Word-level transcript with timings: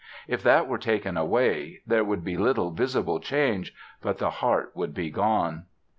If 0.27 0.41
that 0.41 0.67
were 0.67 0.79
taken 0.79 1.15
away, 1.15 1.83
there 1.85 2.03
would 2.03 2.23
be 2.23 2.35
little 2.35 2.71
visible 2.71 3.19
change; 3.19 3.71
but 4.01 4.17
the 4.17 4.31
heart 4.31 4.71
would 4.73 4.95
be 4.95 5.11
gone. 5.11 5.65